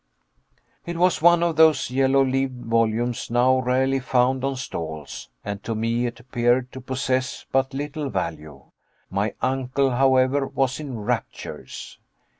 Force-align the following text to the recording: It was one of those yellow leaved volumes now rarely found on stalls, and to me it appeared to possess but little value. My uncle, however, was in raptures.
It 0.83 0.97
was 0.97 1.21
one 1.21 1.43
of 1.43 1.57
those 1.57 1.91
yellow 1.91 2.25
leaved 2.25 2.65
volumes 2.65 3.29
now 3.29 3.59
rarely 3.59 3.99
found 3.99 4.43
on 4.43 4.55
stalls, 4.55 5.29
and 5.45 5.63
to 5.63 5.75
me 5.75 6.07
it 6.07 6.19
appeared 6.19 6.71
to 6.71 6.81
possess 6.81 7.45
but 7.51 7.75
little 7.75 8.09
value. 8.09 8.63
My 9.11 9.35
uncle, 9.43 9.91
however, 9.91 10.47
was 10.47 10.79
in 10.79 10.97
raptures. 11.01 11.99